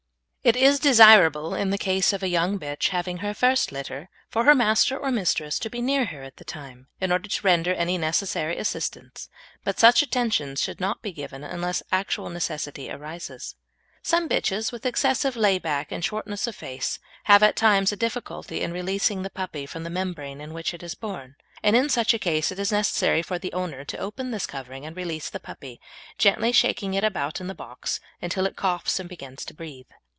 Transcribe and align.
It 0.43 0.55
is 0.55 0.79
desirable, 0.79 1.53
in 1.53 1.69
the 1.69 1.77
case 1.77 2.11
of 2.13 2.23
a 2.23 2.27
young 2.27 2.57
bitch 2.57 2.87
having 2.89 3.17
her 3.17 3.31
first 3.31 3.71
litter, 3.71 4.09
for 4.27 4.43
her 4.45 4.55
master 4.55 4.97
or 4.97 5.11
mistress 5.11 5.59
to 5.59 5.69
be 5.69 5.83
near 5.83 6.05
her 6.05 6.23
at 6.23 6.37
the 6.37 6.43
time, 6.43 6.87
in 6.99 7.11
order 7.11 7.29
to 7.29 7.43
render 7.45 7.75
any 7.75 7.95
necessary 7.99 8.57
assistance; 8.57 9.29
but 9.63 9.79
such 9.79 10.01
attentions 10.01 10.59
should 10.59 10.79
not 10.81 11.03
be 11.03 11.11
given 11.11 11.43
unless 11.43 11.83
actual 11.91 12.27
necessity 12.31 12.89
arises. 12.89 13.55
Some 14.01 14.27
bitches 14.27 14.71
with 14.71 14.83
excessive 14.87 15.35
lay 15.35 15.59
back 15.59 15.91
and 15.91 16.03
shortness 16.03 16.47
of 16.47 16.55
face 16.55 16.97
have 17.25 17.43
at 17.43 17.55
times 17.55 17.91
a 17.91 17.95
difficulty 17.95 18.61
in 18.61 18.73
releasing 18.73 19.21
the 19.21 19.29
puppy 19.29 19.67
from 19.67 19.83
the 19.83 19.91
membrane 19.91 20.41
in 20.41 20.55
which 20.55 20.73
it 20.73 20.81
is 20.81 20.95
born, 20.95 21.35
and 21.61 21.75
in 21.75 21.87
such 21.87 22.15
a 22.15 22.19
case 22.19 22.51
it 22.51 22.57
is 22.57 22.71
necessary 22.71 23.21
for 23.21 23.37
the 23.37 23.53
owner 23.53 23.85
to 23.85 23.97
open 23.99 24.31
this 24.31 24.47
covering 24.47 24.87
and 24.87 24.97
release 24.97 25.29
the 25.29 25.39
puppy, 25.39 25.79
gently 26.17 26.51
shaking 26.51 26.95
it 26.95 27.03
about 27.03 27.39
in 27.41 27.45
the 27.45 27.53
box 27.53 27.99
until 28.23 28.47
it 28.47 28.55
coughs 28.55 28.99
and 28.99 29.07
begins 29.07 29.45
to 29.45 29.53
breathe. 29.53 29.85